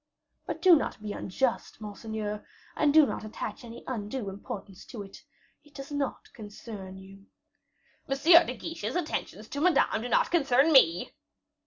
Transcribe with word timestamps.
But 0.47 0.63
do 0.63 0.75
not 0.75 0.99
be 0.99 1.13
unjust, 1.13 1.79
monseigneur, 1.79 2.43
and 2.75 2.91
do 2.91 3.05
not 3.05 3.23
attach 3.23 3.63
any 3.63 3.83
undue 3.85 4.29
importance 4.29 4.83
to 4.87 5.03
it. 5.03 5.23
It 5.63 5.75
does 5.75 5.91
not 5.91 6.33
concern 6.33 6.97
you." 6.97 7.27
"M. 8.09 8.17
de 8.17 8.55
Guiche's 8.57 8.95
attentions 8.95 9.47
to 9.49 9.61
Madame 9.61 10.01
do 10.01 10.09
not 10.09 10.31
concern 10.31 10.71
me?" 10.71 11.11